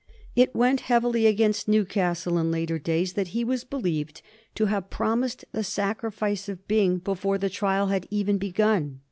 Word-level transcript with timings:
It 0.35 0.55
went 0.55 0.79
heavily 0.89 1.27
against 1.27 1.67
Newcastle 1.67 2.39
in 2.39 2.49
later 2.49 2.79
days 2.79 3.13
that 3.13 3.29
he 3.37 3.43
was 3.43 3.63
believed 3.63 4.23
to 4.55 4.65
have 4.65 4.89
promised 4.89 5.45
the 5.51 5.63
sacrifice 5.63 6.49
of 6.49 6.67
Byng 6.67 6.97
before 6.97 7.37
the 7.37 7.51
trial 7.51 7.85
had 7.89 8.07
even 8.09 8.39
begun. 8.39 8.99